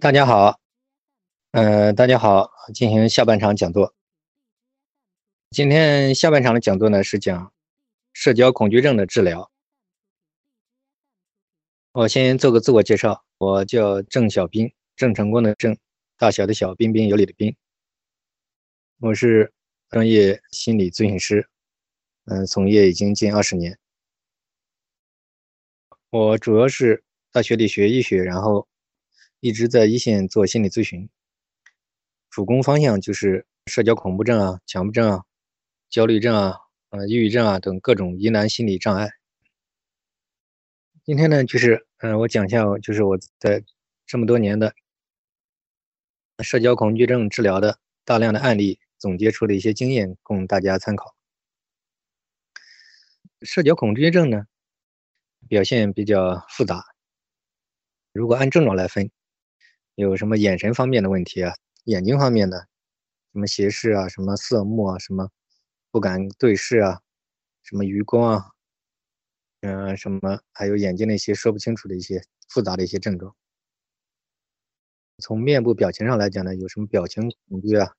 [0.00, 0.60] 大家好，
[1.50, 3.96] 嗯，大家好，进行下半场讲座。
[5.50, 7.52] 今天下半场的讲座呢是讲
[8.12, 9.50] 社交恐惧症的治疗。
[11.90, 15.76] 我先做个自我介绍，我叫郑小兵，郑成功的郑，
[16.16, 17.56] 大小的小，彬彬有礼的彬。
[19.00, 19.52] 我是
[19.90, 21.48] 专业心理咨询师，
[22.26, 23.76] 嗯，从业已经近二十年。
[26.10, 27.02] 我主要是
[27.32, 28.68] 大学里学医学，然后。
[29.40, 31.08] 一直在一线做心理咨询，
[32.28, 35.24] 主攻方向就是社交恐怖症啊、强迫症啊、
[35.88, 36.56] 焦虑症啊、
[36.88, 39.08] 呃、抑郁症啊等各种疑难心理障碍。
[41.04, 43.62] 今天呢，就是嗯，我讲一下，就是我在
[44.06, 44.74] 这么多年的
[46.42, 51.14] 社交恐惧症治疗的大量的案例总结出的一些经验，供大家参考。
[53.42, 54.46] 社交恐惧症呢，
[55.48, 56.84] 表现比较复杂，
[58.12, 59.12] 如果按症状来分。
[59.98, 61.52] 有什么眼神方面的问题啊？
[61.86, 62.68] 眼睛方面的，
[63.32, 65.28] 什么斜视啊，什么色目啊，什么
[65.90, 67.00] 不敢对视啊，
[67.64, 68.50] 什么余光啊，
[69.62, 73.34] 嗯，什么还有眼睛那些说不清楚的一些复杂的一些症状。
[75.18, 77.92] 从面部表情上来讲呢，有什么表情恐惧啊？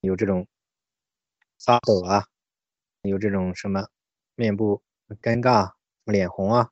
[0.00, 0.46] 有这种
[1.64, 2.26] 发抖啊，
[3.00, 3.88] 有这种什么
[4.34, 4.82] 面部
[5.22, 5.72] 尴尬、
[6.04, 6.68] 脸红啊。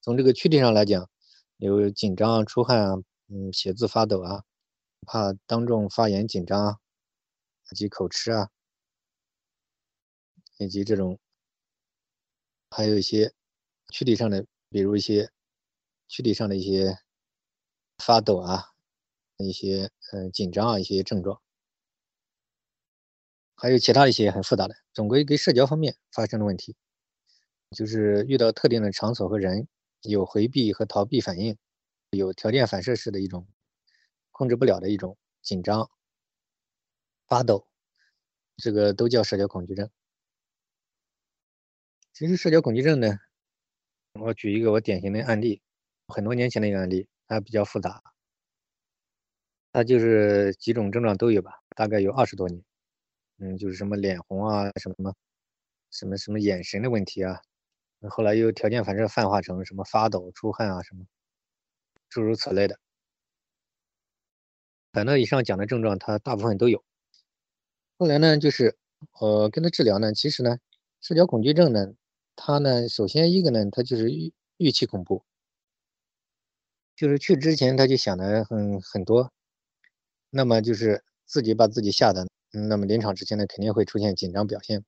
[0.00, 1.10] 从这个躯体上来讲，
[1.58, 2.96] 有紧张、出汗啊。
[3.28, 4.42] 嗯，写字发抖啊，
[5.06, 6.78] 怕当众发言紧张啊，
[7.70, 8.48] 以及口吃啊，
[10.56, 11.18] 以及这种，
[12.70, 13.32] 还有一些
[13.90, 15.30] 躯体上的，比如一些
[16.08, 16.98] 躯体上的一些
[17.98, 18.64] 发抖啊，
[19.36, 21.38] 一些嗯紧张啊一些症状，
[23.56, 26.74] 还有其他一些很复杂的，总归跟社交方面发生的问题，
[27.76, 29.68] 就是遇到特定的场所和人
[30.00, 31.56] 有回避和逃避反应。
[32.16, 33.46] 有条件反射式的一种
[34.30, 35.90] 控制不了的一种紧张、
[37.26, 37.68] 发抖，
[38.56, 39.90] 这个都叫社交恐惧症。
[42.14, 43.18] 其实社交恐惧症呢，
[44.14, 45.60] 我举一个我典型的案例，
[46.06, 48.02] 很多年前的一个案例，它比较复杂，
[49.70, 52.62] 它就是几种症状都有吧，大概有二十多年。
[53.36, 55.14] 嗯，就是什么脸红啊，什么
[55.90, 57.38] 什么什么眼神的问题啊，
[58.08, 61.06] 后来又条件反射泛化成什么发抖、出汗啊什么。
[62.08, 62.78] 诸如此类的，
[64.92, 66.82] 反正以上讲的症状，他大部分都有。
[67.98, 68.76] 后来呢，就是
[69.20, 70.58] 呃跟他治疗呢，其实呢，
[71.00, 71.86] 社交恐惧症呢，
[72.36, 75.22] 他呢，首先一个呢，他就是预预期恐怖，
[76.96, 79.32] 就是去之前他就想的很很多，
[80.30, 84.84] 那么就是自己把自己吓的，那么临场之前呢，肯定会出现紧张表现，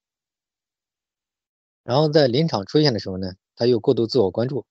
[1.84, 4.64] 然后在临场出现的时候呢，他又过度自我关注。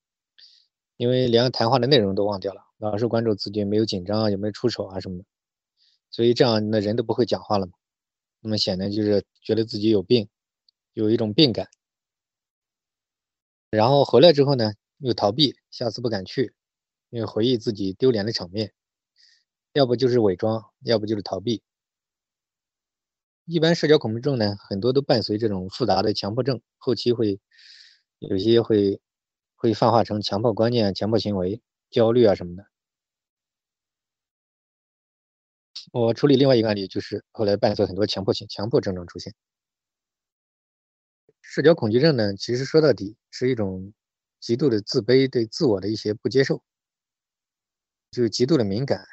[0.99, 5.23] 因为连谈话的内容都忘掉了，老是关注自己没有紧张啊，有没有出丑啊什么的，
[6.11, 7.71] 所以这样那人都不会讲话了嘛。
[8.41, 10.27] 那么显然就是觉得自己有病，
[10.91, 11.69] 有一种病感。
[13.69, 16.53] 然后回来之后呢，又逃避，下次不敢去，
[17.11, 18.73] 因为回忆自己丢脸的场面，
[19.71, 21.63] 要不就是伪装，要不就是逃避。
[23.45, 27.39] 一般社交恐惧症呢，很多都伴随这种复杂的强迫症，后期会
[28.17, 28.99] 有些会。
[29.59, 32.65] 会泛化成强迫观念、强迫行为、焦虑啊什么的。
[35.91, 39.33] 我处理另外一个案例，就是后来伴随很多强迫性、强迫症状出现。
[41.41, 43.91] 社交恐惧症呢，其实说到底是一种
[44.39, 46.63] 极度的自卑，对自我的一些不接受，
[48.11, 49.05] 就是极度的敏感，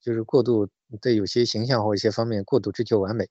[0.00, 0.68] 就是过度
[1.00, 3.28] 对有些形象或一些方面过度追求完美。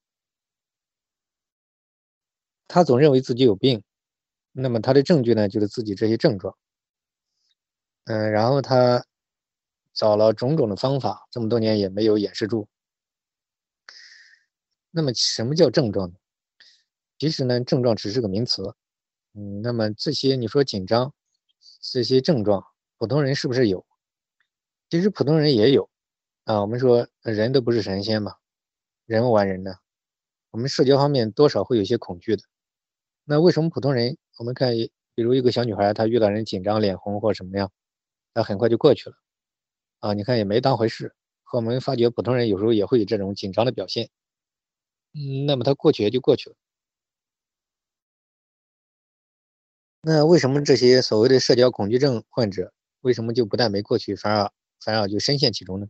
[2.67, 3.81] 他总认为自己有病。
[4.59, 6.57] 那么他的证据呢，就是自己这些症状，
[8.05, 9.05] 嗯，然后他
[9.93, 12.67] 找了种种的方法，这么多年也没有掩饰住。
[14.89, 16.15] 那么什么叫症状呢？
[17.19, 18.73] 其实呢，症状只是个名词，
[19.35, 21.13] 嗯，那么这些你说紧张
[21.79, 22.65] 这些症状，
[22.97, 23.85] 普通人是不是有？
[24.89, 25.87] 其实普通人也有
[26.45, 26.61] 啊。
[26.61, 28.33] 我们说人都不是神仙嘛，
[29.05, 29.75] 人玩人呢，
[30.49, 32.41] 我们社交方面多少会有些恐惧的。
[33.29, 34.17] 那为什么普通人？
[34.37, 34.73] 我们看，
[35.13, 37.69] 比如一个小女孩，她遇到人紧张、脸红或者什么样，
[38.33, 39.17] 她很快就过去了，
[39.99, 41.13] 啊，你看也没当回事。
[41.43, 44.09] 和我们发觉普通人有时候也会有这种紧张的表现，
[45.13, 46.55] 嗯，那么他过去也就过去了。
[50.03, 52.71] 那为什么这些所谓的社交恐惧症患者，
[53.01, 55.87] 为什么就不但没过去，反而反而就深陷其中呢？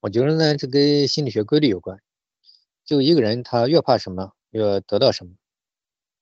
[0.00, 1.98] 我觉得呢，这跟心理学规律有关。
[2.84, 5.34] 就一个人，他越怕什么，越得到什么。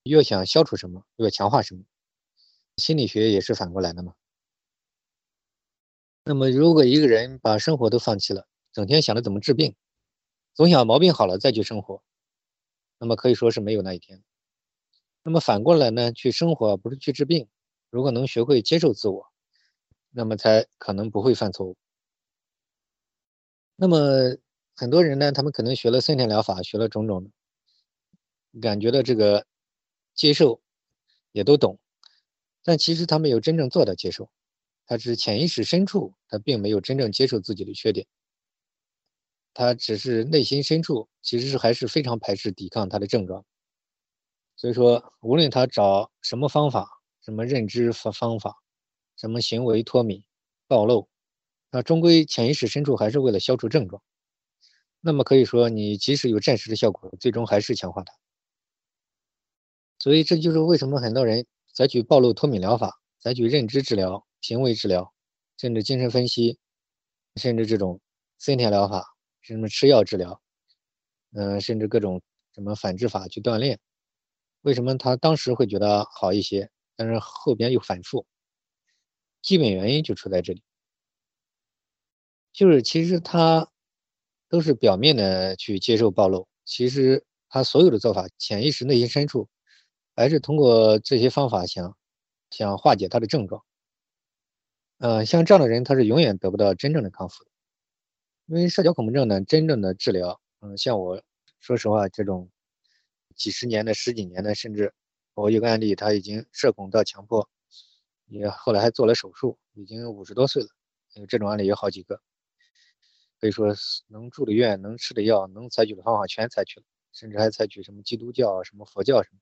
[0.04, 1.84] 越想消除什么，越强化什么，
[2.78, 4.14] 心理学也是反过来的嘛。
[6.24, 9.76] 那么，如果一个人把生活都放弃了，整天想着怎么治病，
[10.54, 12.02] 总想毛病好了再去生活，
[12.98, 14.24] 那么可以说是没有那一天。
[15.22, 17.46] 那么反过来呢，去生活不是去治病，
[17.90, 19.30] 如果能学会接受自我，
[20.10, 21.76] 那么才可能不会犯错误。
[23.76, 24.36] 那么
[24.74, 27.30] 很多人呢，他们可能学了森田疗法，学了种种的，
[28.60, 29.46] 感觉到这个
[30.14, 30.60] 接受
[31.32, 31.78] 也都懂，
[32.62, 34.30] 但其实他没有真正做到接受。
[34.84, 38.06] 他只是潜意识深处，他并没有真正接受自己的缺点，
[39.54, 43.44] 他只是内心深处其实是还是非常排斥抵抗他的症状。
[44.56, 46.88] 所以说，无论他找什么方法、
[47.24, 48.56] 什么认知方方法、
[49.16, 50.22] 什么行为脱敏、
[50.66, 51.08] 暴露，
[51.70, 54.02] 那终归潜意识深处还是为了消除症状。
[55.00, 58.12] 那么可以说，你即使有暂时的效果，最终还是强化它。
[60.02, 64.26] 所以这就是为什么很多人采取暴露脱敏疗法，采取认知治疗。
[64.40, 65.14] 行为治疗，
[65.56, 66.58] 甚至精神分析，
[67.36, 68.00] 甚至这种
[68.40, 69.06] 森田疗法，
[69.40, 70.42] 什么吃药治疗，
[71.30, 72.20] 嗯，甚至各种
[72.52, 73.78] 什么反制法去锻炼，
[74.62, 78.26] 为什么他当时会觉得好一些，但是后边又反复？
[79.42, 80.64] 基本原因就出在这里，
[82.52, 83.70] 就是其实他
[84.48, 89.48] 都是表面的去接受暴露，其实他所有的做法，潜意识内心深处，
[90.14, 91.96] 还是通过这些方法想
[92.50, 93.62] 想化解他的症状。
[94.98, 97.50] 呃，像这样的人，他是永远得不到真正的康复的，
[98.46, 101.20] 因为社交恐怖症呢，真正的治疗，嗯，像我
[101.60, 102.48] 说实话，这种
[103.34, 104.92] 几十年的、十几年的，甚至
[105.34, 107.48] 我有个案例，他已经社恐到强迫，
[108.26, 110.68] 也后来还做了手术，已经五十多岁了，
[111.14, 112.20] 有这种案例有好几个，
[113.40, 113.74] 可以说
[114.06, 119.38] 能住的院、能吃的药、能采取的方法全采取了，甚至还采取什么基督教、什么佛教什么，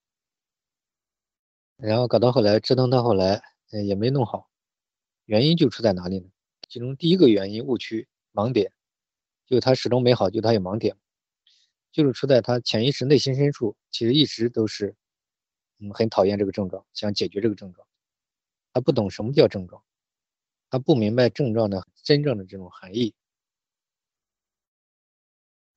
[1.82, 4.50] 然后搞到后来折腾到后来，嗯，也没弄好。
[5.24, 6.28] 原因就出在哪里呢？
[6.68, 8.72] 其中第一个原因误区盲点，
[9.46, 10.96] 就他始终没好，就他有盲点，
[11.90, 14.94] 就是出在他潜意识内心深处，其实一直都是，
[15.78, 17.86] 嗯，很讨厌这个症状，想解决这个症状，
[18.72, 19.82] 他不懂什么叫症状，
[20.68, 23.14] 他不明白症状的真正的这种含义。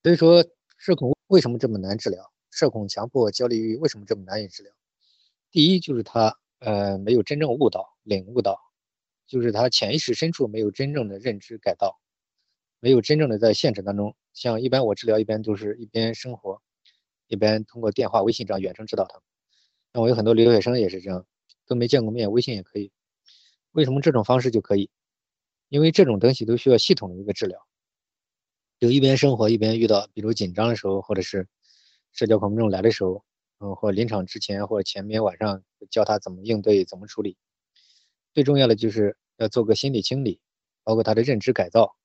[0.03, 0.45] 所以说，
[0.77, 2.29] 社恐为什么这么难治疗？
[2.51, 4.73] 社恐、强迫、焦虑欲为什么这么难以治疗？
[5.53, 8.59] 第一就是他呃没有真正悟到、领悟到。
[9.25, 11.97] 就是他潜意识深处没有真正的认知改造，
[12.81, 16.61] 没有真正的在现实当中，像一般我治疗一般都是一边生活，
[17.27, 19.23] 一边通过电话、微信这样远程指导他们。
[19.93, 21.25] 那我有很多留学生也是这样，
[21.65, 22.91] 都没见过面，微信也可以。
[23.71, 24.89] 为什么这种方式就可以？
[25.69, 27.59] 因为这种东西都需要系统的一个治疗，
[28.77, 31.47] 就一边生活一边遇到，比如紧张的时候，或者是
[32.11, 33.23] 社交恐惧症来的时候，
[33.63, 37.37] 嗯，或临场之前或者前面晚上教他怎么应对、怎么处理。
[38.33, 40.41] 最重要的就是要做个心理清理，
[40.83, 41.95] 包括他的认知改造，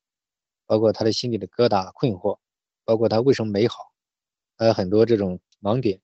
[0.67, 2.39] 包括他的心理的疙瘩困惑，
[2.85, 3.77] 包括他为什么没好，
[4.57, 6.01] 还有很多这种盲点，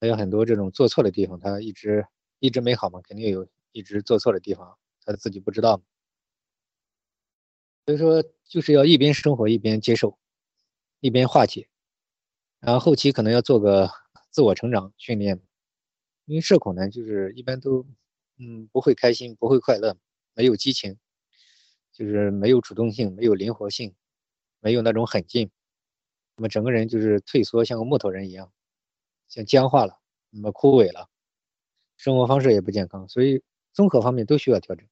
[0.00, 2.04] 还有很多这种做错的地方，他一直
[2.40, 5.80] 一直没好嘛，肯定有一直做错的地方，他自己不知道。
[7.86, 10.18] 所以说，就是要一边生活一边接受，
[11.00, 11.68] 一边化解，
[12.60, 13.90] 然后后期可能要做个
[14.38, 15.40] 自我成长训练，
[16.24, 17.84] 因为社恐呢，就是一般都。
[18.40, 19.96] 嗯，不会开心，不会快乐，
[20.32, 20.96] 没有激情，
[21.90, 23.96] 就是没有主动性，没有灵活性，
[24.60, 25.50] 没有那种狠劲，
[26.36, 28.52] 那么整个人就是退缩，像个木头人一样，
[29.28, 29.98] 像僵化了，
[30.30, 31.08] 那么枯萎了，
[31.96, 33.42] 生活方式也不健康，所以
[33.72, 34.86] 综合方面都需要调整。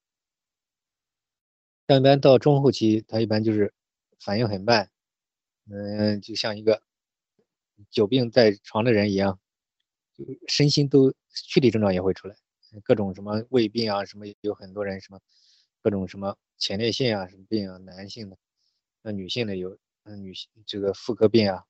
[1.87, 3.73] 但一般到中后期，他一般就是
[4.19, 4.91] 反应很慢，
[5.71, 6.83] 嗯，就像一个
[7.91, 9.39] 久病在床的人一样，
[10.15, 12.37] 就身心都躯体症状也会出来。
[12.85, 15.21] 各种什么胃病啊，什么有很多人什么
[15.81, 18.37] 各种什么前列腺啊什么病啊，男性的，
[19.03, 21.65] 那女性的有嗯女性这个妇科病啊，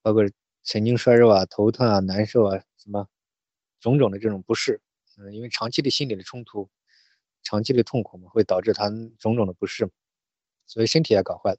[0.00, 0.22] 包括
[0.62, 3.06] 神经衰弱啊、头疼啊、难受啊，什么
[3.80, 4.80] 种种的这种不适，
[5.18, 6.70] 嗯，因为长期的心理的冲突，
[7.42, 9.90] 长期的痛苦嘛，会导致他种种的不适，
[10.66, 11.58] 所以身体也搞坏了，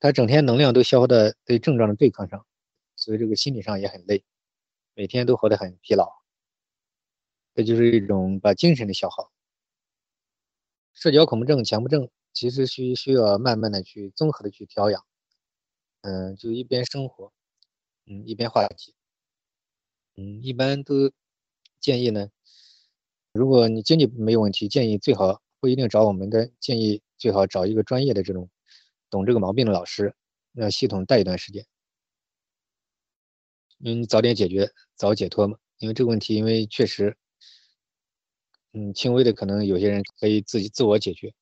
[0.00, 2.44] 他整天能量都消耗在对症状的对抗上，
[2.96, 4.24] 所以这个心理上也很累。
[4.94, 6.10] 每天都活得很疲劳，
[7.54, 9.30] 这就是一种把精神的消耗。
[10.92, 15.04] 社交恐怖症、强迫症其实需需要慢慢的去综合的去调养，
[16.02, 17.32] 嗯，就一边生活，
[18.06, 18.92] 嗯，一边化解，
[20.16, 21.10] 嗯，一般都
[21.78, 22.28] 建议呢，
[23.32, 28.50] 如果你经济没有问题，建议最好不一定找我们的，建议最好找一个专业的这种
[29.10, 30.14] 懂这个毛病的老师，
[30.52, 31.66] 让系统带一段时间。
[33.78, 35.58] 因为早点解决，早解脱嘛。
[35.78, 37.16] 因为这个问题，因为确实
[38.72, 41.32] 嗯，轻微的可能有些人可以自己自我解决。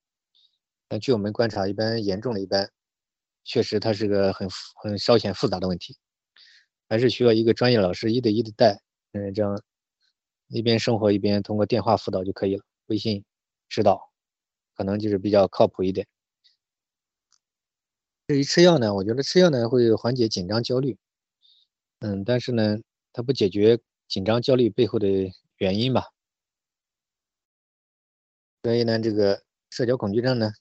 [0.87, 2.71] 但据我们观察，一般严重的一般，
[3.45, 4.49] 确实它是个很
[4.83, 5.97] 很稍显复杂的问题，
[6.89, 8.81] 还是需要一个专业老师一对一的带，
[9.13, 9.61] 嗯，这样
[10.47, 13.25] 一边生活一边通过电话辅导就可以了，微信
[13.69, 14.01] 指导，
[14.77, 16.07] 可能就是比较靠谱一点。
[18.29, 20.99] 至于吃药呢，我觉得吃药呢会缓解紧张焦虑，
[22.01, 22.77] 嗯，但是呢，
[23.11, 25.09] 它不解决紧张焦虑背后的
[25.57, 26.03] 原因吧。
[28.63, 30.53] 所以呢，这个社交恐惧症呢，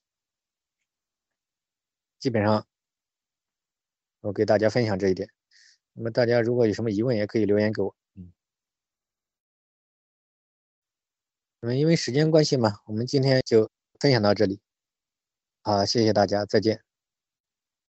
[2.20, 2.66] 基本上
[4.24, 5.28] 我给大家分享这一点。
[5.94, 7.94] 那么大家如果有什么疑问，也可以留言给我。
[8.16, 8.32] 嗯，
[11.60, 13.70] 那么因为时间关系嘛，我们今天就
[14.00, 14.60] 分享到这里。
[15.64, 16.87] 好，谢谢大家，再见。